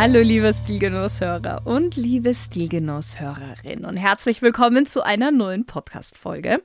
[0.00, 6.62] Hallo liebe Stilgenusshörer und liebe Stilgenusshörerin und herzlich willkommen zu einer neuen Podcast-Folge.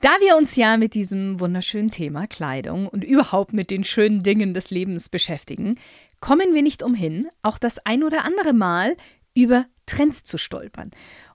[0.00, 4.54] Da wir uns ja mit diesem wunderschönen Thema Kleidung und überhaupt mit den schönen Dingen
[4.54, 5.78] des Lebens beschäftigen,
[6.20, 8.96] kommen wir nicht umhin, auch das ein oder andere Mal
[9.34, 10.90] über Trends zu stolpern.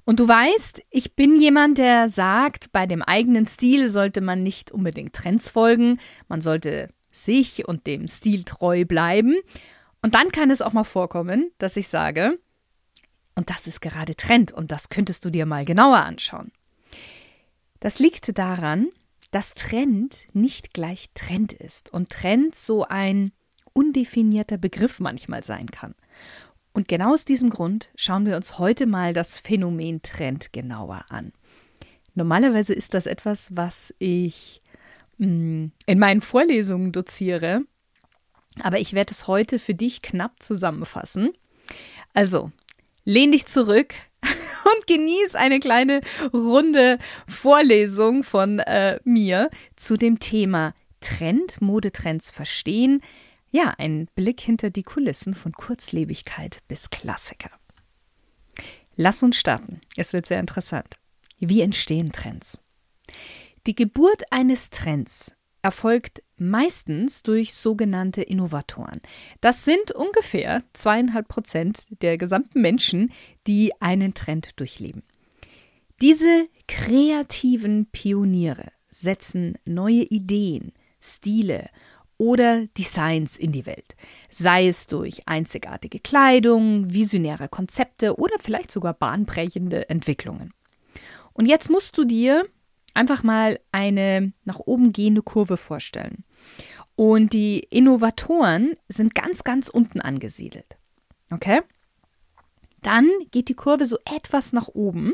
[0.05, 4.71] Und du weißt, ich bin jemand, der sagt, bei dem eigenen Stil sollte man nicht
[4.71, 9.35] unbedingt Trends folgen, man sollte sich und dem Stil treu bleiben.
[10.03, 12.37] Und dann kann es auch mal vorkommen, dass ich sage,
[13.35, 16.51] und das ist gerade Trend und das könntest du dir mal genauer anschauen.
[17.79, 18.89] Das liegt daran,
[19.31, 23.31] dass Trend nicht gleich Trend ist und Trend so ein
[23.71, 25.95] undefinierter Begriff manchmal sein kann.
[26.73, 31.31] Und genau aus diesem Grund schauen wir uns heute mal das Phänomen Trend genauer an.
[32.13, 34.61] Normalerweise ist das etwas, was ich
[35.17, 37.63] mm, in meinen Vorlesungen doziere
[38.61, 41.31] aber ich werde es heute für dich knapp zusammenfassen.
[42.13, 42.51] Also,
[43.05, 46.01] lehn dich zurück und genieß eine kleine
[46.33, 53.01] runde Vorlesung von äh, mir zu dem Thema Trend, Modetrends verstehen.
[53.51, 57.51] Ja, ein Blick hinter die Kulissen von Kurzlebigkeit bis Klassiker.
[58.95, 59.81] Lass uns starten.
[59.97, 60.95] Es wird sehr interessant.
[61.39, 62.59] Wie entstehen Trends?
[63.65, 69.01] Die Geburt eines Trends erfolgt meistens durch sogenannte Innovatoren.
[69.41, 73.11] Das sind ungefähr zweieinhalb Prozent der gesamten Menschen,
[73.47, 75.01] die einen Trend durchleben.
[76.01, 81.69] Diese kreativen Pioniere setzen neue Ideen, Stile
[82.17, 83.95] oder Designs in die Welt,
[84.29, 90.53] sei es durch einzigartige Kleidung, visionäre Konzepte oder vielleicht sogar bahnbrechende Entwicklungen.
[91.33, 92.45] Und jetzt musst du dir
[92.93, 96.23] einfach mal eine nach oben gehende Kurve vorstellen.
[96.95, 100.77] Und die Innovatoren sind ganz, ganz unten angesiedelt.
[101.31, 101.61] Okay?
[102.81, 105.13] Dann geht die Kurve so etwas nach oben.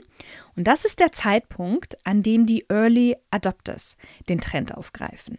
[0.56, 3.96] Und das ist der Zeitpunkt, an dem die Early Adopters
[4.28, 5.38] den Trend aufgreifen.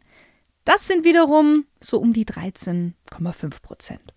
[0.64, 4.14] Das sind wiederum so um die 13,5 Prozent.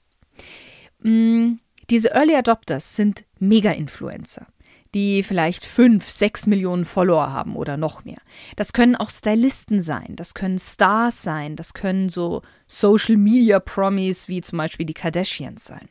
[0.99, 1.55] Mm,
[1.89, 4.47] diese Early Adopters sind Mega-Influencer
[4.93, 8.21] die vielleicht fünf, sechs Millionen Follower haben oder noch mehr.
[8.55, 14.27] Das können auch Stylisten sein, das können Stars sein, das können so Social Media Promis
[14.27, 15.89] wie zum Beispiel die Kardashians sein.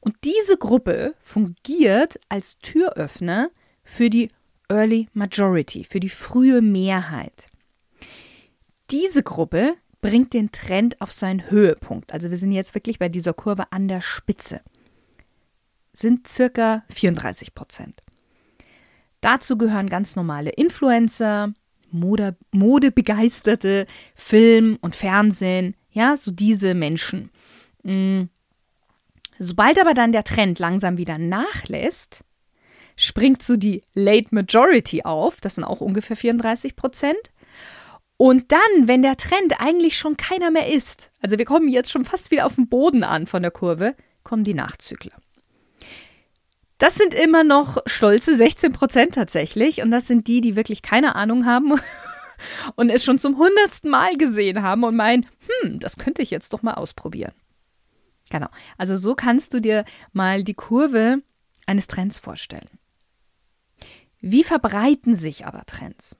[0.00, 3.50] Und diese Gruppe fungiert als Türöffner
[3.84, 4.30] für die
[4.68, 7.50] Early Majority, für die frühe Mehrheit.
[8.90, 12.12] Diese Gruppe bringt den Trend auf seinen Höhepunkt.
[12.14, 14.62] Also wir sind jetzt wirklich bei dieser Kurve an der Spitze
[15.92, 18.02] sind circa 34 Prozent.
[19.20, 21.52] Dazu gehören ganz normale Influencer,
[21.90, 27.30] Mode, Modebegeisterte, Film und Fernsehen, ja, so diese Menschen.
[27.82, 28.24] Mm.
[29.38, 32.24] Sobald aber dann der Trend langsam wieder nachlässt,
[32.96, 37.18] springt so die Late Majority auf, das sind auch ungefähr 34 Prozent.
[38.18, 42.04] Und dann, wenn der Trend eigentlich schon keiner mehr ist, also wir kommen jetzt schon
[42.04, 45.12] fast wieder auf den Boden an von der Kurve, kommen die Nachzügler.
[46.80, 49.82] Das sind immer noch stolze 16 Prozent tatsächlich.
[49.82, 51.78] Und das sind die, die wirklich keine Ahnung haben
[52.74, 55.26] und es schon zum hundertsten Mal gesehen haben und meinen,
[55.62, 57.34] hm, das könnte ich jetzt doch mal ausprobieren.
[58.30, 58.48] Genau.
[58.78, 61.18] Also so kannst du dir mal die Kurve
[61.66, 62.70] eines Trends vorstellen.
[64.22, 66.16] Wie verbreiten sich aber Trends?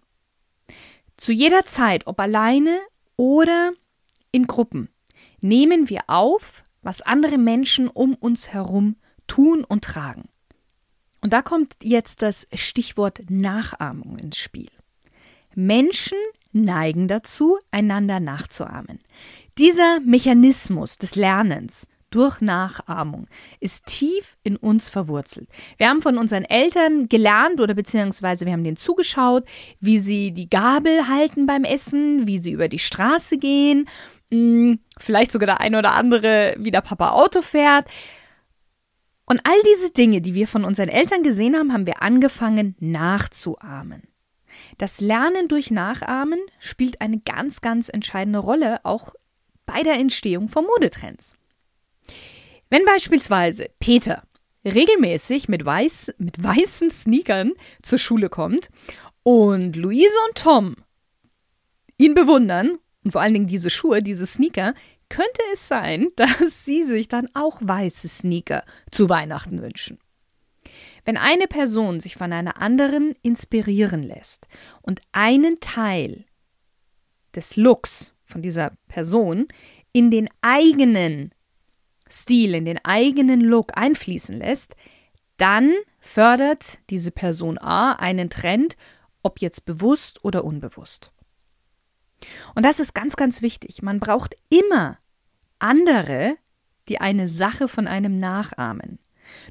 [1.16, 2.80] Zu jeder Zeit, ob alleine
[3.16, 3.72] oder
[4.30, 4.90] in Gruppen,
[5.40, 8.96] nehmen wir auf, was andere Menschen um uns herum
[9.26, 10.28] tun und tragen.
[11.22, 14.70] Und da kommt jetzt das Stichwort Nachahmung ins Spiel.
[15.54, 16.18] Menschen
[16.52, 19.00] neigen dazu, einander nachzuahmen.
[19.58, 23.28] Dieser Mechanismus des Lernens durch Nachahmung
[23.60, 25.48] ist tief in uns verwurzelt.
[25.76, 29.44] Wir haben von unseren Eltern gelernt oder beziehungsweise wir haben denen zugeschaut,
[29.78, 33.88] wie sie die Gabel halten beim Essen, wie sie über die Straße gehen,
[34.32, 37.88] hm, vielleicht sogar der eine oder andere, wie der Papa Auto fährt.
[39.30, 44.02] Und all diese Dinge, die wir von unseren Eltern gesehen haben, haben wir angefangen nachzuahmen.
[44.76, 49.14] Das Lernen durch Nachahmen spielt eine ganz, ganz entscheidende Rolle auch
[49.66, 51.36] bei der Entstehung von Modetrends.
[52.70, 54.24] Wenn beispielsweise Peter
[54.64, 58.68] regelmäßig mit, weiß, mit weißen Sneakern zur Schule kommt
[59.22, 60.74] und Luise und Tom
[61.98, 64.74] ihn bewundern und vor allen Dingen diese Schuhe, diese Sneaker,
[65.10, 69.98] könnte es sein, dass sie sich dann auch weiße Sneaker zu Weihnachten wünschen.
[71.04, 74.48] Wenn eine Person sich von einer anderen inspirieren lässt
[74.82, 76.24] und einen Teil
[77.34, 79.48] des Looks von dieser Person
[79.92, 81.32] in den eigenen
[82.10, 84.74] Stil, in den eigenen Look einfließen lässt,
[85.36, 88.76] dann fördert diese Person A einen Trend,
[89.22, 91.12] ob jetzt bewusst oder unbewusst.
[92.54, 93.82] Und das ist ganz, ganz wichtig.
[93.82, 94.98] Man braucht immer
[95.58, 96.36] andere,
[96.88, 98.98] die eine Sache von einem nachahmen.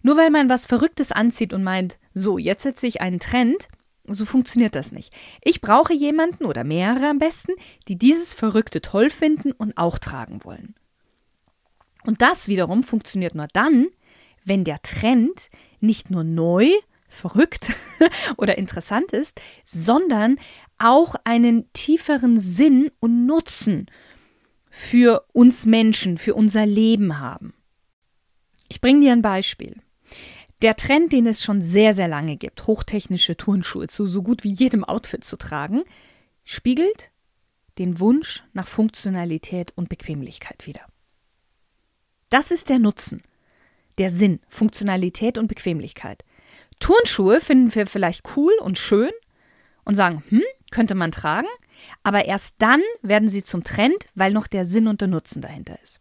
[0.01, 3.69] Nur weil man was Verrücktes anzieht und meint, so, jetzt setze ich einen Trend,
[4.05, 5.13] so funktioniert das nicht.
[5.41, 7.53] Ich brauche jemanden oder mehrere am besten,
[7.87, 10.75] die dieses Verrückte toll finden und auch tragen wollen.
[12.03, 13.87] Und das wiederum funktioniert nur dann,
[14.43, 15.49] wenn der Trend
[15.79, 16.69] nicht nur neu,
[17.09, 17.73] verrückt
[18.37, 20.37] oder interessant ist, sondern
[20.79, 23.87] auch einen tieferen Sinn und Nutzen
[24.69, 27.53] für uns Menschen, für unser Leben haben.
[28.69, 29.75] Ich bringe dir ein Beispiel.
[30.61, 34.51] Der Trend, den es schon sehr, sehr lange gibt, hochtechnische Turnschuhe zu so gut wie
[34.51, 35.83] jedem Outfit zu tragen,
[36.43, 37.11] spiegelt
[37.77, 40.85] den Wunsch nach Funktionalität und Bequemlichkeit wider.
[42.29, 43.23] Das ist der Nutzen,
[43.97, 46.25] der Sinn, Funktionalität und Bequemlichkeit.
[46.79, 49.11] Turnschuhe finden wir vielleicht cool und schön
[49.85, 51.47] und sagen, hm, könnte man tragen,
[52.03, 55.77] aber erst dann werden sie zum Trend, weil noch der Sinn und der Nutzen dahinter
[55.83, 55.99] ist.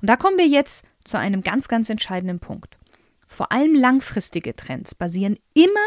[0.00, 2.78] Und da kommen wir jetzt zu einem ganz, ganz entscheidenden Punkt.
[3.26, 5.86] Vor allem langfristige Trends basieren immer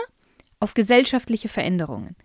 [0.59, 2.15] auf gesellschaftliche Veränderungen.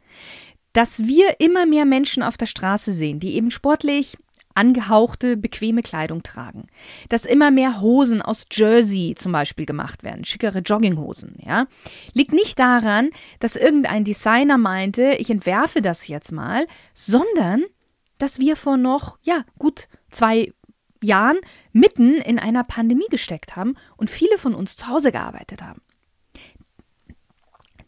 [0.73, 4.17] Dass wir immer mehr Menschen auf der Straße sehen, die eben sportlich,
[4.59, 6.67] angehauchte, bequeme Kleidung tragen.
[7.09, 11.67] Dass immer mehr Hosen aus Jersey zum Beispiel gemacht werden, schickere Jogginghosen, ja,
[12.13, 17.65] liegt nicht daran, dass irgendein Designer meinte, ich entwerfe das jetzt mal, sondern
[18.19, 20.53] dass wir vor noch, ja, gut zwei
[21.01, 21.39] Jahren
[21.73, 25.81] mitten in einer Pandemie gesteckt haben und viele von uns zu Hause gearbeitet haben.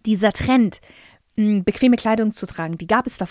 [0.06, 0.80] Dieser Trend,
[1.34, 3.26] bequeme Kleidung zu tragen, die gab es, da,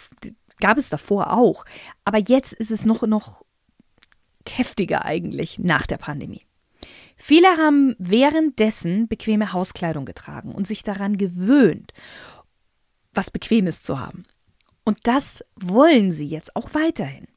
[0.60, 1.66] Gab es davor auch.
[2.06, 3.46] Aber jetzt ist es noch, noch
[4.48, 6.46] heftiger eigentlich nach der Pandemie.
[7.16, 11.94] Viele haben währenddessen bequeme Hauskleidung getragen und sich daran gewöhnt,
[13.14, 14.26] was Bequemes zu haben.
[14.86, 17.28] Und das wollen sie jetzt auch weiterhin.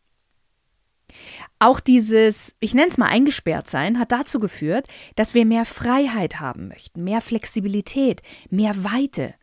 [1.59, 6.41] Auch dieses, ich nenne es mal eingesperrt sein, hat dazu geführt, dass wir mehr Freiheit
[6.41, 9.35] haben möchten, mehr Flexibilität, mehr Weite.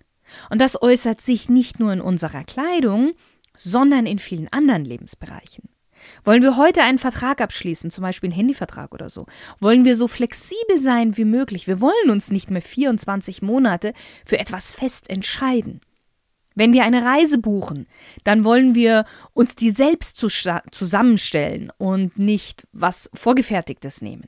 [0.49, 3.13] Und das äußert sich nicht nur in unserer Kleidung,
[3.59, 5.69] sondern in vielen anderen Lebensbereichen.
[6.23, 9.25] Wollen wir heute einen Vertrag abschließen, zum Beispiel einen Handyvertrag oder so?
[9.59, 11.67] Wollen wir so flexibel sein wie möglich?
[11.67, 13.93] Wir wollen uns nicht mehr 24 Monate
[14.25, 15.81] für etwas fest entscheiden.
[16.55, 17.87] Wenn wir eine Reise buchen,
[18.23, 24.27] dann wollen wir uns die selbst zusammenstellen und nicht was Vorgefertigtes nehmen.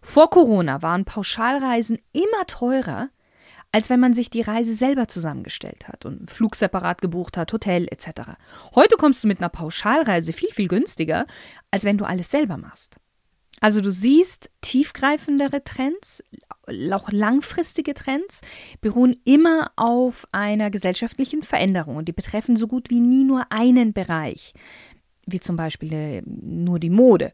[0.00, 3.08] Vor Corona waren Pauschalreisen immer teurer
[3.76, 7.88] als wenn man sich die Reise selber zusammengestellt hat und Flug separat gebucht hat, Hotel
[7.90, 8.30] etc.
[8.74, 11.26] Heute kommst du mit einer Pauschalreise viel, viel günstiger,
[11.70, 12.96] als wenn du alles selber machst.
[13.60, 16.24] Also du siehst, tiefgreifendere Trends,
[16.90, 18.40] auch langfristige Trends,
[18.80, 23.92] beruhen immer auf einer gesellschaftlichen Veränderung und die betreffen so gut wie nie nur einen
[23.92, 24.54] Bereich,
[25.26, 27.30] wie zum Beispiel äh, nur die Mode.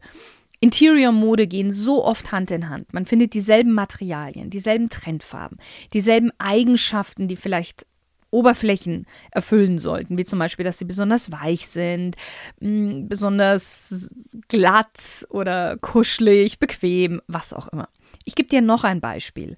[0.63, 2.93] Interior-Mode gehen so oft Hand in Hand.
[2.93, 5.57] Man findet dieselben Materialien, dieselben Trendfarben,
[5.91, 7.85] dieselben Eigenschaften, die vielleicht
[8.31, 12.15] Oberflächen erfüllen sollten, wie zum Beispiel, dass sie besonders weich sind,
[12.61, 14.09] mm, besonders
[14.47, 17.89] glatt oder kuschelig, bequem, was auch immer.
[18.23, 19.57] Ich gebe dir noch ein Beispiel,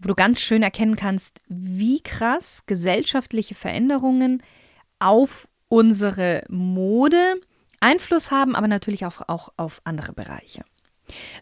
[0.00, 4.40] wo du ganz schön erkennen kannst, wie krass gesellschaftliche Veränderungen
[5.00, 7.40] auf unsere Mode
[7.80, 10.64] Einfluss haben, aber natürlich auch, auch auf andere Bereiche.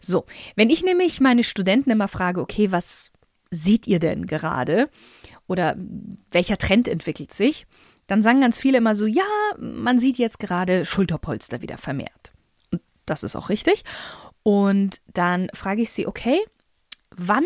[0.01, 0.25] So,
[0.55, 3.11] wenn ich nämlich meine Studenten immer frage, okay, was
[3.49, 4.89] seht ihr denn gerade?
[5.47, 5.75] Oder
[6.31, 7.65] welcher Trend entwickelt sich?
[8.07, 9.23] Dann sagen ganz viele immer so, ja,
[9.57, 12.33] man sieht jetzt gerade Schulterpolster wieder vermehrt.
[12.71, 13.83] Und das ist auch richtig.
[14.43, 16.39] Und dann frage ich sie, okay,
[17.11, 17.45] wann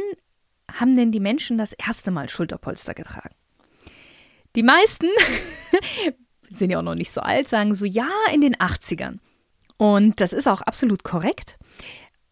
[0.72, 3.36] haben denn die Menschen das erste Mal Schulterpolster getragen?
[4.56, 5.08] Die meisten
[6.58, 9.18] sind ja auch noch nicht so alt, sagen so, ja, in den 80ern.
[9.78, 11.58] Und das ist auch absolut korrekt.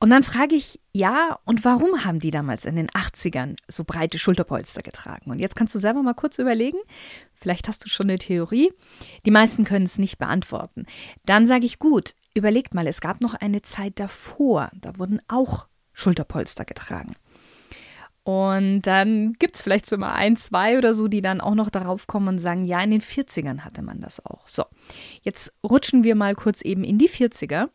[0.02, 4.18] Und dann frage ich, ja, und warum haben die damals in den 80ern so breite
[4.18, 5.30] Schulterpolster getragen?
[5.30, 6.78] Und jetzt kannst du selber mal kurz überlegen.
[7.34, 8.72] Vielleicht hast du schon eine Theorie.
[9.26, 10.86] Die meisten können es nicht beantworten.
[11.26, 14.72] Dann sage ich, gut, überlegt mal, es gab noch eine Zeit davor.
[14.74, 17.16] Da wurden auch Schulterpolster getragen.
[18.30, 21.72] Und dann gibt es vielleicht so immer ein, zwei oder so, die dann auch noch
[21.72, 24.48] darauf kommen und sagen, ja, in den 40ern hatte man das auch.
[24.48, 24.66] So,
[25.24, 27.70] jetzt rutschen wir mal kurz eben in die 40er.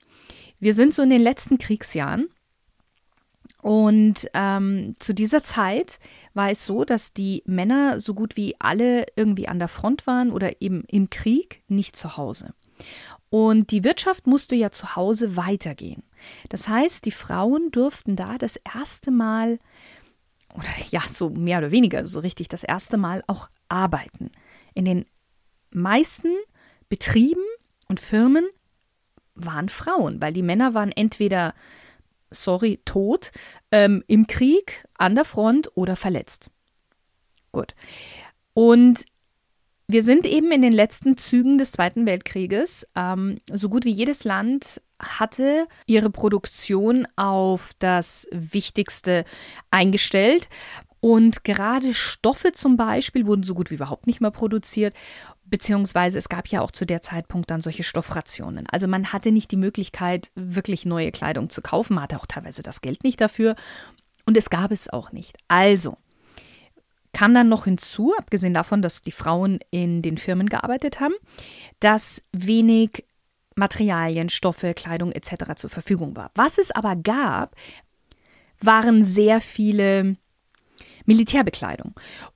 [0.61, 2.29] Wir sind so in den letzten Kriegsjahren.
[3.63, 5.99] Und ähm, zu dieser Zeit
[6.35, 10.31] war es so, dass die Männer so gut wie alle irgendwie an der Front waren
[10.31, 12.55] oder eben im Krieg, nicht zu Hause.
[13.29, 16.05] Und die Wirtschaft musste ja zu Hause weitergehen.
[16.49, 19.59] Das heißt, die Frauen durften da das erste Mal,
[20.55, 24.31] oder ja, so mehr oder weniger, so richtig das erste Mal auch arbeiten.
[24.75, 25.05] In den
[25.71, 26.35] meisten
[26.89, 27.43] Betrieben
[27.89, 28.47] und Firmen
[29.35, 31.55] waren Frauen, weil die Männer waren entweder,
[32.31, 33.33] sorry, tot,
[33.73, 36.51] ähm, im Krieg, an der Front oder verletzt.
[37.51, 37.75] Gut.
[38.53, 39.05] Und
[39.87, 42.87] wir sind eben in den letzten Zügen des Zweiten Weltkrieges.
[42.95, 49.25] Ähm, so gut wie jedes Land hatte ihre Produktion auf das Wichtigste
[49.71, 50.49] eingestellt.
[51.01, 54.97] Und gerade Stoffe zum Beispiel wurden so gut wie überhaupt nicht mehr produziert.
[55.45, 58.67] Beziehungsweise es gab ja auch zu der Zeitpunkt dann solche Stoffrationen.
[58.71, 61.97] Also man hatte nicht die Möglichkeit, wirklich neue Kleidung zu kaufen.
[61.97, 63.55] Man hatte auch teilweise das Geld nicht dafür.
[64.25, 65.37] Und es gab es auch nicht.
[65.47, 65.99] Also
[67.15, 71.15] kam dann noch hinzu, abgesehen davon, dass die Frauen in den Firmen gearbeitet haben,
[71.81, 73.05] dass wenig
[73.55, 75.55] Materialien, Stoffe, Kleidung etc.
[75.57, 76.31] zur Verfügung war.
[76.35, 77.55] Was es aber gab,
[78.61, 80.17] waren sehr viele
[81.07, 81.95] Militärbekleidung.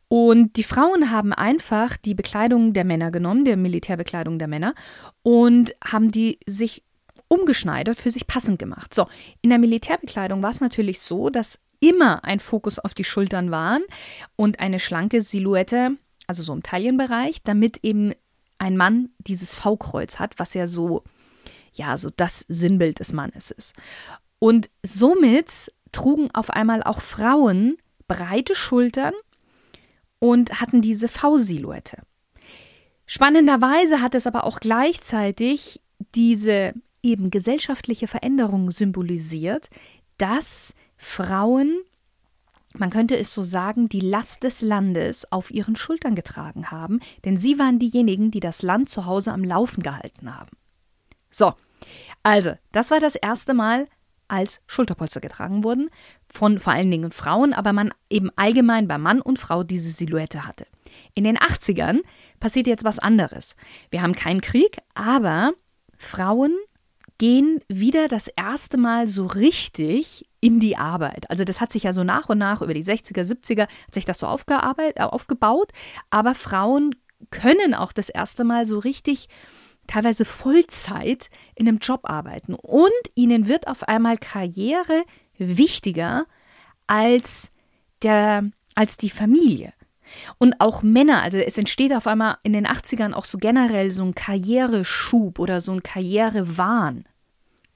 [0.08, 4.75] Und die Frauen haben einfach die Bekleidung der Männer genommen, der Militärbekleidung der Männer,
[5.22, 6.82] und haben die sich
[7.28, 8.94] umgeschneidert, für sich passend gemacht.
[8.94, 9.06] So,
[9.42, 13.82] in der Militärbekleidung war es natürlich so, dass immer ein Fokus auf die Schultern waren
[14.34, 15.96] und eine schlanke Silhouette,
[16.26, 18.12] also so im Taillenbereich, damit eben
[18.58, 21.04] ein Mann dieses V-Kreuz hat, was ja so,
[21.72, 23.74] ja, so das Sinnbild des Mannes ist.
[24.38, 29.12] Und somit trugen auf einmal auch Frauen breite Schultern
[30.18, 32.02] und hatten diese V-Silhouette.
[33.06, 35.80] Spannenderweise hat es aber auch gleichzeitig
[36.14, 39.70] diese eben gesellschaftliche Veränderung symbolisiert,
[40.18, 41.78] dass Frauen,
[42.76, 47.37] man könnte es so sagen, die Last des Landes auf ihren Schultern getragen haben, denn
[47.37, 50.50] sie waren diejenigen, die das Land zu Hause am Laufen gehalten haben.
[51.30, 51.54] So,
[52.22, 53.88] also, das war das erste Mal,
[54.28, 55.88] als Schulterpolster getragen wurden,
[56.28, 60.46] von vor allen Dingen Frauen, aber man eben allgemein bei Mann und Frau diese Silhouette
[60.46, 60.66] hatte.
[61.14, 62.00] In den 80ern
[62.38, 63.56] passiert jetzt was anderes.
[63.90, 65.52] Wir haben keinen Krieg, aber
[65.96, 66.54] Frauen
[67.18, 71.28] gehen wieder das erste Mal so richtig in die Arbeit.
[71.30, 74.04] Also das hat sich ja so nach und nach über die 60er, 70er hat sich
[74.04, 75.72] das so äh, aufgebaut,
[76.10, 76.94] aber Frauen
[77.30, 79.28] können auch das erste Mal so richtig
[79.88, 85.04] teilweise Vollzeit in einem Job arbeiten und ihnen wird auf einmal Karriere
[85.38, 86.26] wichtiger
[86.87, 87.50] als
[88.02, 89.72] der als die Familie.
[90.38, 94.04] Und auch Männer, also es entsteht auf einmal in den 80ern auch so generell so
[94.04, 97.04] ein Karriereschub oder so ein Karrierewahn.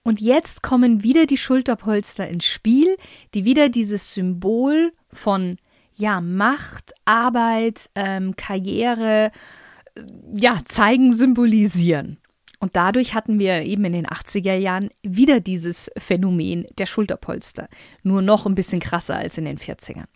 [0.04, 2.96] Und jetzt kommen wieder die Schulterpolster ins Spiel,
[3.34, 5.58] die wieder dieses Symbol von
[5.94, 9.30] ja, Macht, Arbeit, ähm, Karriere,
[9.94, 10.02] äh,
[10.34, 12.18] ja, zeigen, symbolisieren.
[12.58, 17.68] Und dadurch hatten wir eben in den 80er Jahren wieder dieses Phänomen der Schulterpolster.
[18.04, 20.06] Nur noch ein bisschen krasser als in den 40ern.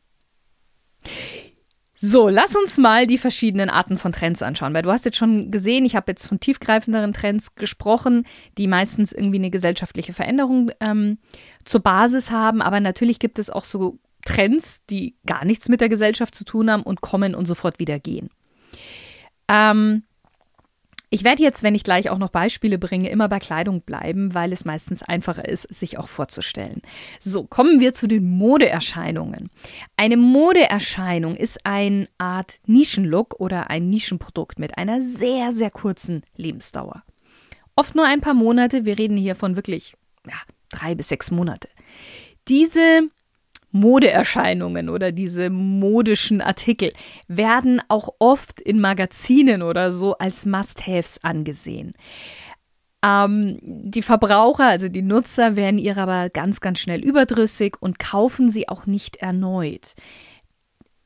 [1.98, 5.50] So, lass uns mal die verschiedenen Arten von Trends anschauen, weil du hast jetzt schon
[5.50, 8.26] gesehen, ich habe jetzt von tiefgreifenderen Trends gesprochen,
[8.58, 11.16] die meistens irgendwie eine gesellschaftliche Veränderung ähm,
[11.64, 15.88] zur Basis haben, aber natürlich gibt es auch so Trends, die gar nichts mit der
[15.88, 18.28] Gesellschaft zu tun haben und kommen und sofort wieder gehen.
[19.48, 20.02] Ähm,
[21.08, 24.52] ich werde jetzt, wenn ich gleich auch noch Beispiele bringe, immer bei Kleidung bleiben, weil
[24.52, 26.82] es meistens einfacher ist, sich auch vorzustellen.
[27.20, 29.50] So, kommen wir zu den Modeerscheinungen.
[29.96, 37.04] Eine Modeerscheinung ist eine Art Nischenlook oder ein Nischenprodukt mit einer sehr, sehr kurzen Lebensdauer.
[37.76, 39.94] Oft nur ein paar Monate, wir reden hier von wirklich
[40.26, 40.36] ja,
[40.70, 41.68] drei bis sechs Monate.
[42.48, 43.08] Diese
[43.80, 46.92] Modeerscheinungen oder diese modischen Artikel
[47.28, 51.94] werden auch oft in Magazinen oder so als Must-Haves angesehen.
[53.02, 58.48] Ähm, die Verbraucher, also die Nutzer, werden ihr aber ganz, ganz schnell überdrüssig und kaufen
[58.48, 59.94] sie auch nicht erneut.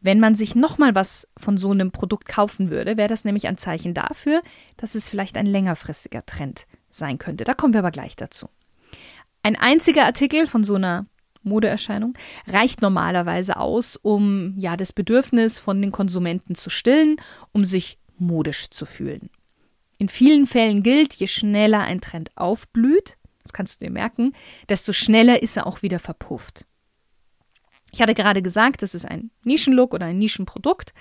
[0.01, 3.59] Wenn man sich nochmal was von so einem Produkt kaufen würde, wäre das nämlich ein
[3.59, 4.41] Zeichen dafür,
[4.79, 7.45] dass es vielleicht ein längerfristiger Trend sein könnte.
[7.45, 8.49] Da kommen wir aber gleich dazu.
[9.43, 11.07] Ein einziger Artikel von so einer
[11.43, 12.15] Modeerscheinung,
[12.47, 17.17] reicht normalerweise aus, um ja das Bedürfnis von den Konsumenten zu stillen,
[17.53, 19.31] um sich modisch zu fühlen.
[19.99, 24.35] In vielen Fällen gilt, je schneller ein Trend aufblüht, das kannst du dir merken,
[24.69, 26.67] desto schneller ist er auch wieder verpufft.
[27.93, 30.95] Ich hatte gerade gesagt, das ist ein Nischenlook oder ein Nischenprodukt.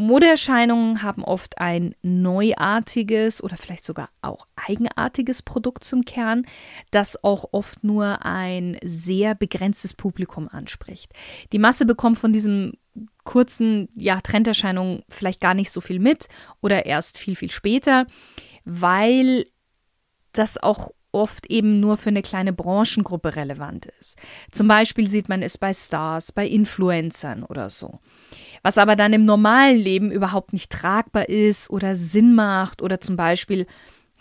[0.00, 6.46] Modeerscheinungen haben oft ein neuartiges oder vielleicht sogar auch eigenartiges Produkt zum Kern,
[6.92, 11.12] das auch oft nur ein sehr begrenztes Publikum anspricht.
[11.52, 12.74] Die Masse bekommt von diesem
[13.24, 16.28] kurzen ja, Trenderscheinung vielleicht gar nicht so viel mit
[16.60, 18.06] oder erst viel, viel später,
[18.64, 19.46] weil
[20.32, 24.16] das auch oft eben nur für eine kleine Branchengruppe relevant ist.
[24.52, 27.98] Zum Beispiel sieht man es bei Stars, bei Influencern oder so.
[28.62, 33.16] Was aber dann im normalen Leben überhaupt nicht tragbar ist oder Sinn macht oder zum
[33.16, 33.66] Beispiel,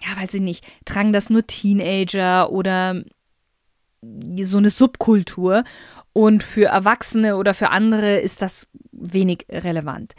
[0.01, 3.03] ja, weiß ich nicht, tragen das nur Teenager oder
[4.41, 5.63] so eine Subkultur
[6.13, 10.13] und für Erwachsene oder für andere ist das wenig relevant.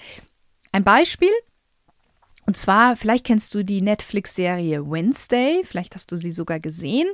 [0.72, 1.30] Ein Beispiel,
[2.48, 7.06] und zwar, vielleicht kennst du die Netflix-Serie Wednesday, vielleicht hast du sie sogar gesehen.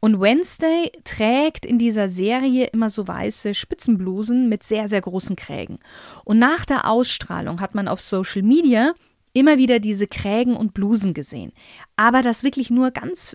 [0.00, 5.78] Und Wednesday trägt in dieser Serie immer so weiße Spitzenblusen mit sehr, sehr großen Krägen.
[6.26, 8.92] Und nach der Ausstrahlung hat man auf Social Media
[9.32, 11.52] immer wieder diese Krägen und Blusen gesehen.
[11.96, 13.34] Aber das wirklich nur ganz,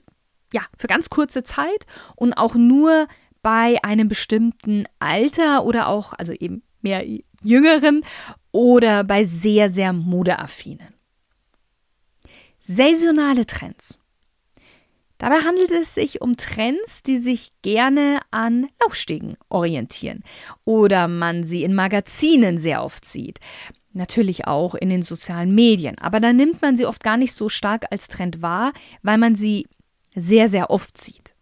[0.54, 3.08] ja, für ganz kurze Zeit und auch nur
[3.42, 7.04] bei einem bestimmten Alter oder auch, also eben mehr
[7.42, 8.06] Jüngeren
[8.52, 11.01] oder bei sehr, sehr modeaffinen.
[12.64, 13.98] Saisonale Trends.
[15.18, 20.24] Dabei handelt es sich um Trends, die sich gerne an Laufstegen orientieren
[20.64, 23.40] oder man sie in Magazinen sehr oft sieht.
[23.94, 27.50] Natürlich auch in den sozialen Medien, aber da nimmt man sie oft gar nicht so
[27.50, 29.68] stark als Trend wahr, weil man sie
[30.16, 31.34] sehr, sehr oft sieht.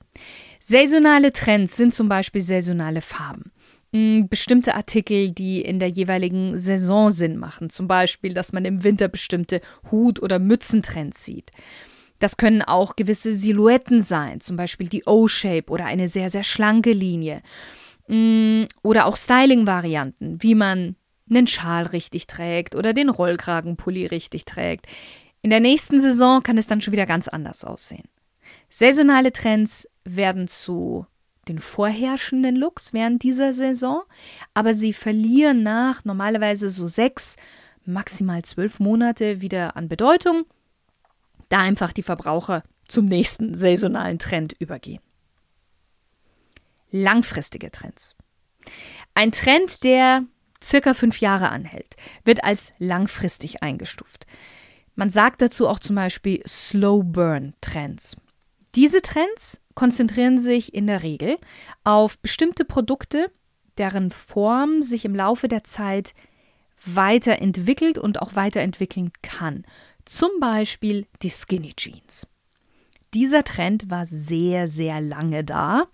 [0.61, 3.51] Saisonale Trends sind zum Beispiel saisonale Farben
[3.91, 7.69] bestimmte Artikel, die in der jeweiligen Saison Sinn machen.
[7.69, 11.51] Zum Beispiel, dass man im Winter bestimmte Hut- oder Mützentrends sieht.
[12.19, 16.91] Das können auch gewisse Silhouetten sein, zum Beispiel die O-Shape oder eine sehr, sehr schlanke
[16.91, 17.41] Linie.
[18.07, 20.95] Oder auch Styling-Varianten, wie man
[21.29, 24.87] einen Schal richtig trägt oder den Rollkragenpulli richtig trägt.
[25.41, 28.07] In der nächsten Saison kann es dann schon wieder ganz anders aussehen.
[28.69, 31.05] Saisonale Trends werden zu
[31.49, 34.03] den vorherrschenden Looks während dieser Saison,
[34.53, 37.35] aber sie verlieren nach normalerweise so sechs,
[37.85, 40.45] maximal zwölf Monate wieder an Bedeutung,
[41.49, 45.01] da einfach die Verbraucher zum nächsten saisonalen Trend übergehen.
[46.91, 48.15] Langfristige Trends.
[49.13, 50.23] Ein Trend, der
[50.63, 54.25] circa fünf Jahre anhält, wird als langfristig eingestuft.
[54.95, 58.17] Man sagt dazu auch zum Beispiel Slow Burn Trends.
[58.75, 61.37] Diese Trends konzentrieren sich in der Regel
[61.85, 63.31] auf bestimmte Produkte,
[63.77, 66.13] deren Form sich im Laufe der Zeit
[66.85, 69.63] weiterentwickelt und auch weiterentwickeln kann.
[70.03, 72.27] Zum Beispiel die Skinny Jeans.
[73.13, 75.87] Dieser Trend war sehr, sehr lange da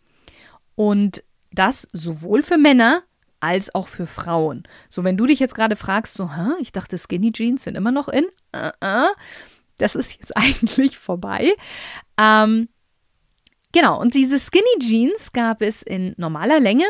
[0.73, 3.03] und das sowohl für Männer
[3.39, 4.63] als auch für Frauen.
[4.89, 7.91] So, wenn du dich jetzt gerade fragst, so, Hä, ich dachte, Skinny Jeans sind immer
[7.91, 9.09] noch in, uh -uh,
[9.77, 11.53] das ist jetzt eigentlich vorbei.
[12.17, 12.67] Ähm,
[13.75, 16.85] Genau, und diese Skinny Jeans gab es in normaler Länge.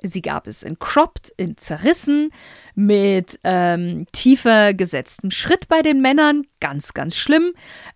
[0.00, 2.30] Sie gab es in cropped, in zerrissen,
[2.76, 7.52] mit ähm, tiefer gesetztem Schritt bei den Männern, ganz, ganz schlimm.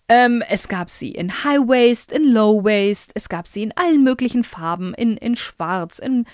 [0.08, 4.02] Ähm, es gab sie in High Waist, in Low Waist, es gab sie in allen
[4.02, 6.24] möglichen Farben, in, in Schwarz, in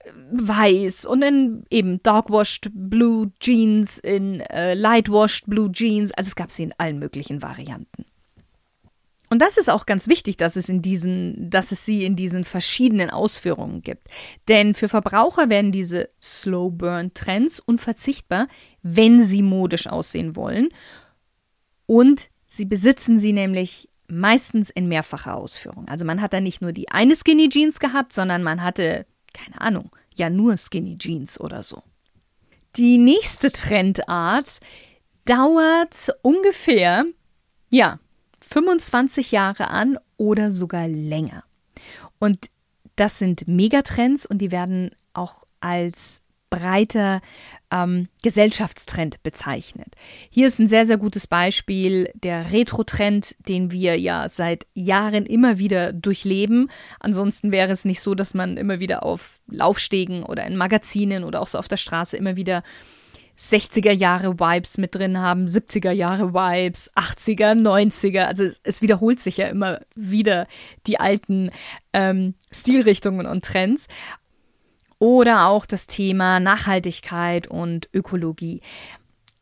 [0.00, 6.10] äh, Weiß und in eben Darkwashed Blue Jeans, in äh, Lightwashed Blue Jeans.
[6.10, 8.06] Also es gab sie in allen möglichen Varianten.
[9.34, 12.44] Und das ist auch ganz wichtig, dass es in diesen, dass es sie in diesen
[12.44, 14.06] verschiedenen Ausführungen gibt.
[14.46, 18.46] Denn für Verbraucher werden diese Slow Burn Trends unverzichtbar,
[18.84, 20.68] wenn sie modisch aussehen wollen.
[21.86, 25.88] Und sie besitzen sie nämlich meistens in mehrfacher Ausführung.
[25.88, 29.60] Also man hat da nicht nur die eine Skinny Jeans gehabt, sondern man hatte, keine
[29.60, 31.82] Ahnung, ja nur Skinny Jeans oder so.
[32.76, 34.60] Die nächste Trendart
[35.24, 37.04] dauert ungefähr,
[37.72, 37.98] ja,
[38.50, 41.44] 25 Jahre an oder sogar länger.
[42.18, 42.50] Und
[42.96, 47.20] das sind Megatrends und die werden auch als breiter
[47.72, 49.94] ähm, Gesellschaftstrend bezeichnet.
[50.30, 55.58] Hier ist ein sehr, sehr gutes Beispiel der Retro-Trend, den wir ja seit Jahren immer
[55.58, 56.70] wieder durchleben.
[57.00, 61.40] Ansonsten wäre es nicht so, dass man immer wieder auf Laufstegen oder in Magazinen oder
[61.40, 62.62] auch so auf der Straße immer wieder
[63.38, 68.24] 60er Jahre Vibes mit drin haben, 70er Jahre Vibes, 80er, 90er.
[68.24, 70.46] Also es, es wiederholt sich ja immer wieder
[70.86, 71.50] die alten
[71.92, 73.88] ähm, Stilrichtungen und Trends.
[74.98, 78.62] Oder auch das Thema Nachhaltigkeit und Ökologie.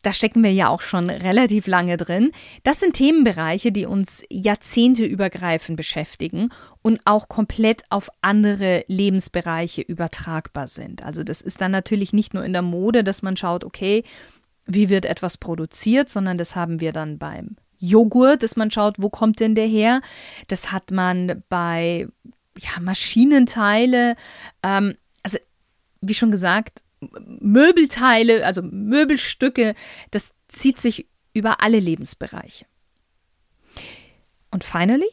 [0.01, 2.33] da stecken wir ja auch schon relativ lange drin.
[2.65, 6.51] Das sind Themenbereiche, die uns jahrzehnteübergreifend beschäftigen
[6.83, 11.05] und auch komplett auf andere Lebensbereiche übertragbar sind.
[11.05, 14.05] Also das ist dann natürlich nicht nur in der Mode, dass man schaut, okay,
[14.67, 19.11] wie wird etwas produziert, sondern das haben wir dann beim Joghurt, dass man schaut, wo
[19.11, 20.03] kommt denn der her?
[20.49, 22.07] Das hat man bei
[22.59, 24.17] ja, Maschinenteile,
[24.63, 25.39] ähm, also
[26.01, 29.75] wie schon gesagt, Möbelteile, also Möbelstücke,
[30.13, 32.67] das zieht sich über alle Lebensbereiche.
[34.51, 35.09] Und finally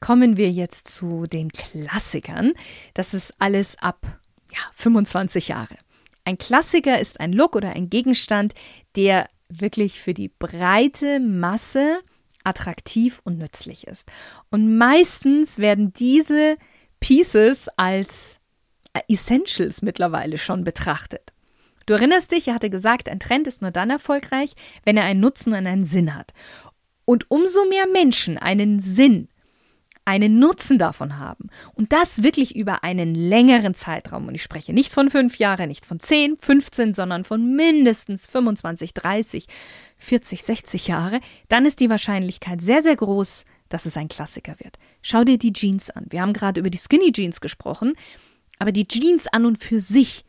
[0.00, 2.52] kommen wir jetzt zu den Klassikern.
[2.94, 4.06] Das ist alles ab
[4.52, 5.76] ja, 25 Jahre.
[6.24, 8.54] Ein Klassiker ist ein Look oder ein Gegenstand,
[8.96, 12.00] der wirklich für die breite Masse
[12.44, 14.10] attraktiv und nützlich ist.
[14.50, 16.56] Und meistens werden diese
[17.00, 18.40] Pieces als
[19.08, 21.32] Essentials mittlerweile schon betrachtet.
[21.86, 24.52] Du erinnerst dich, er hatte gesagt, ein Trend ist nur dann erfolgreich,
[24.84, 26.32] wenn er einen Nutzen und einen Sinn hat.
[27.04, 29.28] Und umso mehr Menschen einen Sinn,
[30.08, 34.90] einen Nutzen davon haben und das wirklich über einen längeren Zeitraum, und ich spreche nicht
[34.90, 39.46] von fünf Jahren, nicht von zehn, 15, sondern von mindestens 25, 30,
[39.98, 44.78] 40, 60 Jahre, dann ist die Wahrscheinlichkeit sehr, sehr groß, dass es ein Klassiker wird.
[45.02, 46.06] Schau dir die Jeans an.
[46.08, 47.92] Wir haben gerade über die Skinny Jeans gesprochen.
[48.58, 50.24] Aber die Jeans an und für sich,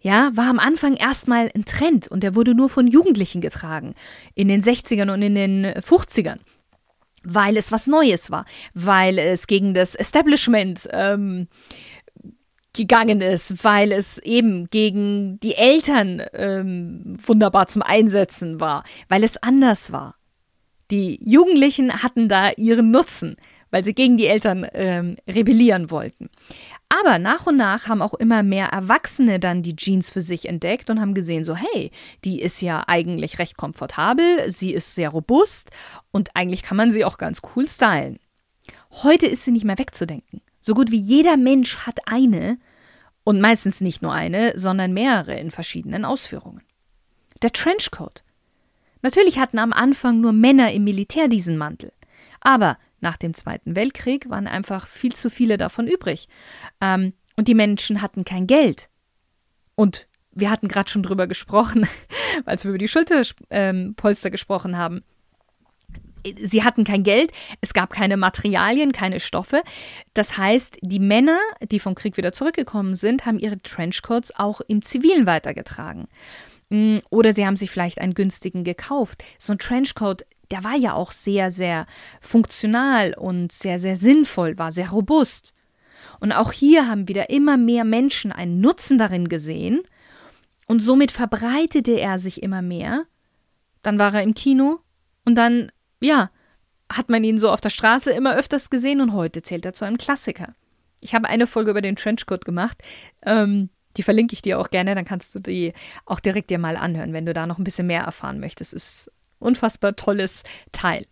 [0.00, 3.96] ja, war am Anfang erstmal ein Trend und der wurde nur von Jugendlichen getragen.
[4.36, 6.38] In den 60ern und in den 50ern.
[7.24, 8.44] Weil es was Neues war.
[8.74, 11.48] Weil es gegen das Establishment ähm,
[12.74, 19.42] gegangen ist, weil es eben gegen die Eltern ähm, wunderbar zum Einsetzen war, weil es
[19.42, 20.16] anders war.
[20.90, 23.36] Die Jugendlichen hatten da ihren Nutzen,
[23.70, 26.28] weil sie gegen die Eltern ähm, rebellieren wollten.
[26.88, 30.90] Aber nach und nach haben auch immer mehr Erwachsene dann die Jeans für sich entdeckt
[30.90, 31.90] und haben gesehen, so hey,
[32.24, 35.70] die ist ja eigentlich recht komfortabel, sie ist sehr robust
[36.12, 38.18] und eigentlich kann man sie auch ganz cool stylen.
[39.02, 40.40] Heute ist sie nicht mehr wegzudenken.
[40.60, 42.58] So gut wie jeder Mensch hat eine
[43.24, 46.62] und meistens nicht nur eine, sondern mehrere in verschiedenen Ausführungen.
[47.42, 48.22] Der Trenchcoat.
[49.02, 51.92] Natürlich hatten am Anfang nur Männer im Militär diesen Mantel.
[52.40, 56.26] Aber nach dem Zweiten Weltkrieg waren einfach viel zu viele davon übrig.
[56.80, 58.88] Ähm, und die Menschen hatten kein Geld.
[59.76, 61.86] Und wir hatten gerade schon drüber gesprochen,
[62.46, 65.04] als wir über die Schulterpolster ähm, gesprochen haben.
[66.42, 69.62] Sie hatten kein Geld, es gab keine Materialien, keine Stoffe.
[70.14, 71.38] Das heißt, die Männer,
[71.70, 76.08] die vom Krieg wieder zurückgekommen sind, haben ihre Trenchcoats auch im Zivilen weitergetragen.
[76.70, 79.22] Mm, oder sie haben sich vielleicht einen günstigen gekauft.
[79.38, 81.84] So ein Trenchcoat, der war ja auch sehr, sehr
[82.20, 85.52] funktional und sehr, sehr sinnvoll, war sehr robust.
[86.20, 89.80] Und auch hier haben wieder immer mehr Menschen einen Nutzen darin gesehen
[90.68, 93.02] und somit verbreitete er sich immer mehr.
[93.82, 94.78] Dann war er im Kino
[95.24, 96.30] und dann, ja,
[96.88, 99.84] hat man ihn so auf der Straße immer öfters gesehen und heute zählt er zu
[99.84, 100.54] einem Klassiker.
[101.00, 102.78] Ich habe eine Folge über den Trenchcoat gemacht.
[103.22, 105.72] Ähm, die verlinke ich dir auch gerne, dann kannst du die
[106.06, 108.72] auch direkt dir mal anhören, wenn du da noch ein bisschen mehr erfahren möchtest.
[108.72, 110.42] Ist unfassbar tolles
[110.72, 111.06] Teil.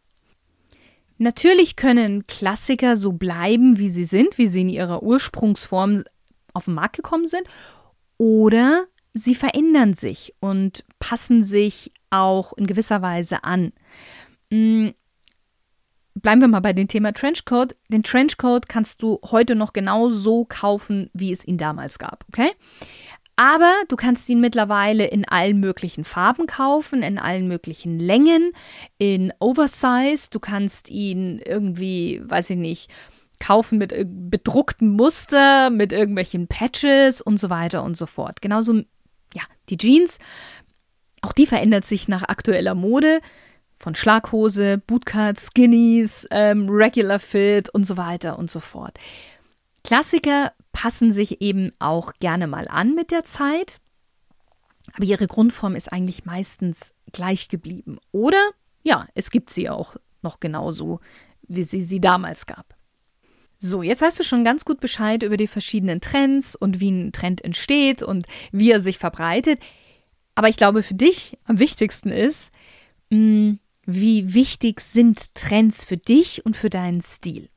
[1.18, 6.04] Natürlich können Klassiker so bleiben, wie sie sind, wie sie in ihrer Ursprungsform
[6.52, 7.44] auf den Markt gekommen sind,
[8.18, 13.72] oder sie verändern sich und passen sich auch in gewisser Weise an.
[14.50, 14.94] Hm,
[16.14, 17.76] bleiben wir mal bei dem Thema Trenchcoat.
[17.88, 22.50] Den Trenchcoat kannst du heute noch genau so kaufen, wie es ihn damals gab, okay?
[23.36, 28.52] Aber du kannst ihn mittlerweile in allen möglichen Farben kaufen, in allen möglichen Längen,
[28.98, 30.28] in Oversize.
[30.30, 32.90] Du kannst ihn irgendwie, weiß ich nicht,
[33.40, 33.92] kaufen mit
[34.30, 38.40] bedruckten Muster, mit irgendwelchen Patches und so weiter und so fort.
[38.40, 38.74] Genauso,
[39.34, 40.18] ja, die Jeans,
[41.22, 43.20] auch die verändert sich nach aktueller Mode
[43.76, 48.96] von Schlaghose, Bootcut, Skinnies, ähm, Regular Fit und so weiter und so fort.
[49.82, 53.80] Klassiker passen sich eben auch gerne mal an mit der Zeit,
[54.94, 57.98] aber ihre Grundform ist eigentlich meistens gleich geblieben.
[58.10, 58.50] Oder
[58.82, 61.00] ja, es gibt sie auch noch genauso,
[61.42, 62.74] wie sie sie damals gab.
[63.58, 67.12] So, jetzt weißt du schon ganz gut Bescheid über die verschiedenen Trends und wie ein
[67.12, 69.60] Trend entsteht und wie er sich verbreitet.
[70.34, 72.50] Aber ich glaube, für dich am wichtigsten ist,
[73.10, 73.52] mm,
[73.86, 77.50] wie wichtig sind Trends für dich und für deinen Stil.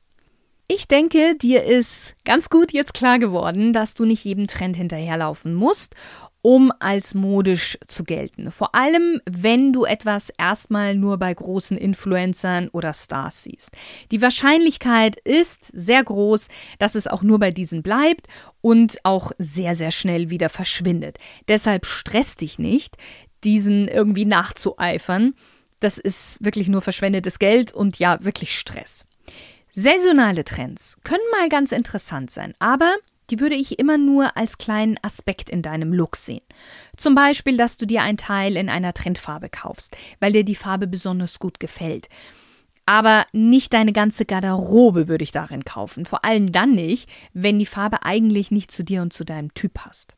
[0.68, 5.54] Ich denke, dir ist ganz gut jetzt klar geworden, dass du nicht jedem Trend hinterherlaufen
[5.54, 5.94] musst,
[6.42, 8.50] um als modisch zu gelten.
[8.50, 13.76] Vor allem, wenn du etwas erstmal nur bei großen Influencern oder Stars siehst.
[14.10, 16.48] Die Wahrscheinlichkeit ist sehr groß,
[16.80, 18.26] dass es auch nur bei diesen bleibt
[18.60, 21.18] und auch sehr, sehr schnell wieder verschwindet.
[21.46, 22.96] Deshalb stress dich nicht.
[23.44, 25.34] diesen irgendwie nachzueifern.
[25.78, 29.06] Das ist wirklich nur verschwendetes Geld und ja, wirklich Stress.
[29.78, 32.96] Saisonale Trends können mal ganz interessant sein, aber
[33.28, 36.40] die würde ich immer nur als kleinen Aspekt in deinem Look sehen.
[36.96, 40.86] Zum Beispiel, dass du dir ein Teil in einer Trendfarbe kaufst, weil dir die Farbe
[40.86, 42.08] besonders gut gefällt.
[42.86, 46.06] Aber nicht deine ganze Garderobe würde ich darin kaufen.
[46.06, 49.74] Vor allem dann nicht, wenn die Farbe eigentlich nicht zu dir und zu deinem Typ
[49.74, 50.16] passt.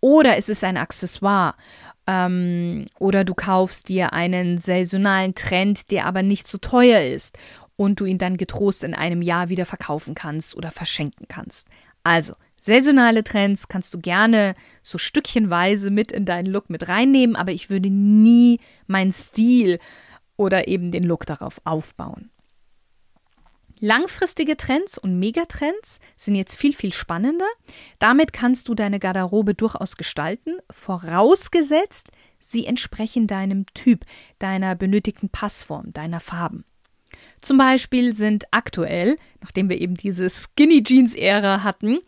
[0.00, 1.56] Oder es ist ein Accessoire.
[2.06, 7.36] Ähm, oder du kaufst dir einen saisonalen Trend, der aber nicht so teuer ist
[7.78, 11.68] und du ihn dann getrost in einem Jahr wieder verkaufen kannst oder verschenken kannst.
[12.02, 17.52] Also, saisonale Trends kannst du gerne so stückchenweise mit in deinen Look mit reinnehmen, aber
[17.52, 19.78] ich würde nie meinen Stil
[20.36, 22.30] oder eben den Look darauf aufbauen.
[23.78, 27.46] Langfristige Trends und Megatrends sind jetzt viel, viel spannender.
[28.00, 32.08] Damit kannst du deine Garderobe durchaus gestalten, vorausgesetzt,
[32.40, 34.04] sie entsprechen deinem Typ,
[34.40, 36.64] deiner benötigten Passform, deiner Farben.
[37.40, 41.98] Zum Beispiel sind aktuell, nachdem wir eben diese Skinny Jeans Ära hatten,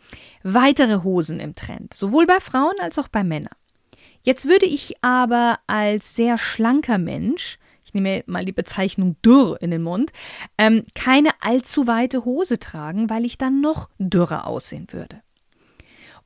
[0.43, 3.55] weitere Hosen im Trend, sowohl bei Frauen als auch bei Männern.
[4.23, 9.71] Jetzt würde ich aber als sehr schlanker Mensch, ich nehme mal die Bezeichnung dürr in
[9.71, 10.11] den Mund,
[10.57, 15.21] ähm, keine allzu weite Hose tragen, weil ich dann noch dürrer aussehen würde.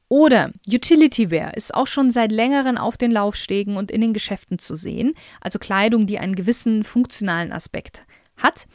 [0.08, 4.60] Oder Utility Wear ist auch schon seit längerem auf den Laufstegen und in den Geschäften
[4.60, 8.04] zu sehen, also Kleidung, die einen gewissen funktionalen Aspekt
[8.38, 8.68] hat,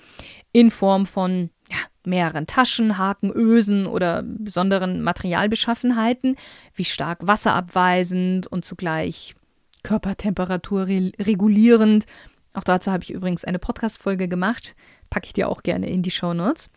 [0.52, 6.36] in Form von ja, mehreren Taschen, Haken, Ösen oder besonderen Materialbeschaffenheiten,
[6.74, 9.34] wie stark wasserabweisend und zugleich
[9.82, 12.06] Körpertemperatur regulierend.
[12.52, 14.74] Auch dazu habe ich übrigens eine Podcast-Folge gemacht.
[15.08, 16.70] Packe ich dir auch gerne in die Show Notes.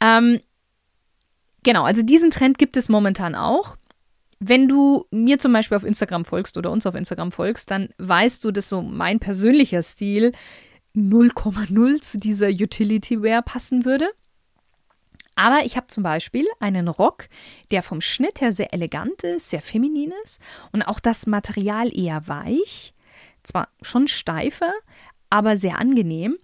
[0.00, 0.40] Ähm,
[1.62, 3.76] genau, also diesen Trend gibt es momentan auch.
[4.38, 8.44] Wenn du mir zum Beispiel auf Instagram folgst oder uns auf Instagram folgst, dann weißt
[8.44, 10.32] du, dass so mein persönlicher Stil
[10.94, 14.08] 0,0 zu dieser Utility Wear passen würde.
[15.36, 17.28] Aber ich habe zum Beispiel einen Rock,
[17.70, 20.40] der vom Schnitt her sehr elegant ist, sehr feminin ist
[20.72, 22.94] und auch das Material eher weich,
[23.42, 24.72] zwar schon steifer,
[25.30, 26.38] aber sehr angenehm.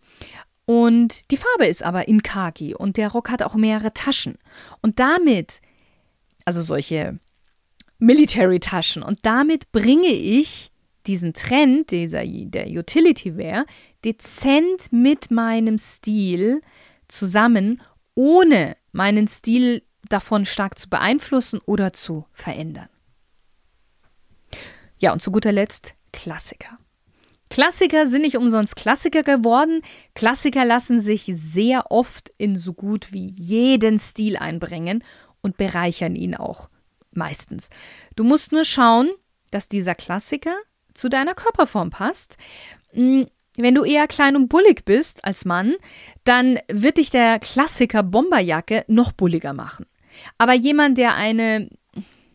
[0.66, 4.38] Und die Farbe ist aber in Khaki und der Rock hat auch mehrere Taschen.
[4.82, 5.60] Und damit,
[6.44, 7.18] also solche
[7.98, 10.70] Military-Taschen, und damit bringe ich
[11.06, 13.66] diesen Trend, dieser, der Utility Wear,
[14.04, 16.62] dezent mit meinem Stil
[17.08, 17.82] zusammen,
[18.14, 22.88] ohne meinen Stil davon stark zu beeinflussen oder zu verändern.
[24.98, 26.78] Ja, und zu guter Letzt Klassiker.
[27.48, 29.82] Klassiker sind nicht umsonst Klassiker geworden.
[30.14, 35.02] Klassiker lassen sich sehr oft in so gut wie jeden Stil einbringen
[35.40, 36.68] und bereichern ihn auch
[37.12, 37.70] meistens.
[38.14, 39.10] Du musst nur schauen,
[39.50, 40.56] dass dieser Klassiker
[40.94, 42.36] zu deiner Körperform passt.
[43.62, 45.74] Wenn du eher klein und bullig bist als Mann,
[46.24, 49.86] dann wird dich der Klassiker Bomberjacke noch bulliger machen.
[50.38, 51.68] Aber jemand, der eine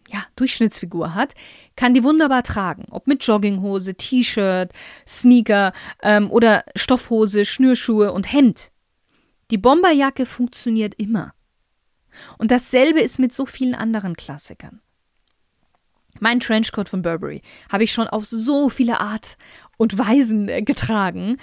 [0.09, 1.33] ja, Durchschnittsfigur hat,
[1.75, 2.85] kann die wunderbar tragen.
[2.91, 4.71] Ob mit Jogginghose, T-Shirt,
[5.07, 8.71] Sneaker ähm, oder Stoffhose, Schnürschuhe und Hemd.
[9.51, 11.33] Die Bomberjacke funktioniert immer.
[12.37, 14.81] Und dasselbe ist mit so vielen anderen Klassikern.
[16.19, 19.37] Mein Trenchcoat von Burberry habe ich schon auf so viele Art
[19.77, 21.37] und Weisen äh, getragen.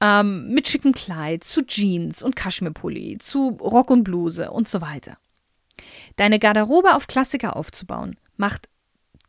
[0.00, 5.18] Ähm, mit schicken Kleid, zu Jeans und Kaschmirpulli, zu Rock und Bluse und so weiter.
[6.16, 8.68] Deine Garderobe auf Klassiker aufzubauen, macht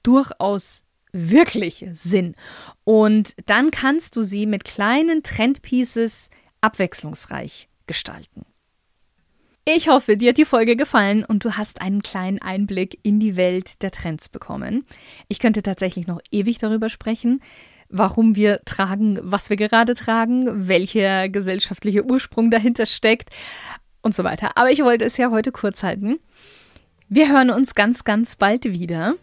[0.03, 2.35] durchaus wirklich Sinn.
[2.83, 6.29] Und dann kannst du sie mit kleinen Trendpieces
[6.61, 8.45] abwechslungsreich gestalten.
[9.65, 13.35] Ich hoffe, dir hat die Folge gefallen und du hast einen kleinen Einblick in die
[13.35, 14.85] Welt der Trends bekommen.
[15.27, 17.41] Ich könnte tatsächlich noch ewig darüber sprechen
[17.89, 23.29] warum wir tragen, was wir gerade tragen, welcher gesellschaftliche Ursprung dahinter steckt
[24.01, 24.51] und so weiter.
[24.55, 26.19] Aber ich wollte es ja heute kurz halten.
[27.09, 29.15] Wir hören uns ganz, ganz bald wieder.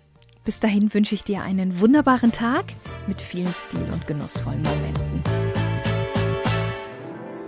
[0.44, 2.66] Bis dahin wünsche ich dir einen wunderbaren Tag
[3.07, 5.22] mit vielen Stil- und genussvollen Momenten.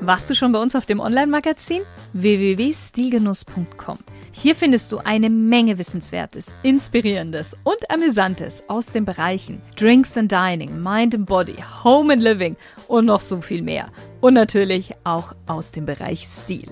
[0.01, 1.83] Warst du schon bei uns auf dem Online-Magazin?
[2.13, 3.99] www.stilgenuss.com.
[4.33, 10.83] Hier findest du eine Menge Wissenswertes, Inspirierendes und Amüsantes aus den Bereichen Drinks and Dining,
[10.83, 13.91] Mind and Body, Home and Living und noch so viel mehr.
[14.21, 16.71] Und natürlich auch aus dem Bereich Stil.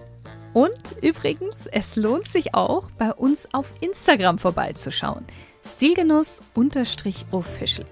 [0.53, 5.25] Und übrigens, es lohnt sich auch, bei uns auf Instagram vorbeizuschauen.
[5.63, 7.87] Stilgenuss-official.